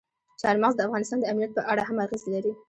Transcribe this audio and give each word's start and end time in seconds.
چار 0.41 0.55
مغز 0.61 0.75
د 0.77 0.81
افغانستان 0.87 1.17
د 1.19 1.25
امنیت 1.31 1.51
په 1.55 1.61
اړه 1.71 1.83
هم 1.87 1.97
اغېز 2.05 2.23
لري. 2.33 2.51